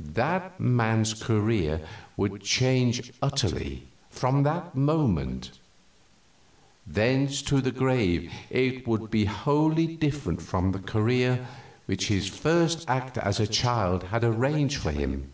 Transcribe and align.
That 0.00 0.58
man's 0.58 1.14
career 1.14 1.86
would 2.16 2.42
change 2.42 3.12
utterly, 3.22 3.84
from 4.10 4.42
that 4.42 4.74
moment; 4.74 5.52
thence 6.84 7.42
to 7.42 7.60
the 7.60 7.70
grave 7.70 8.28
it 8.50 8.88
would 8.88 9.08
be 9.08 9.26
wholly 9.26 9.86
different 9.86 10.42
from 10.42 10.72
the 10.72 10.80
career 10.80 11.46
which 11.86 12.08
his 12.08 12.26
first 12.26 12.86
act 12.90 13.18
as 13.18 13.38
a 13.38 13.46
child 13.46 14.02
had 14.02 14.24
arranged 14.24 14.78
for 14.78 14.90
him. 14.90 15.30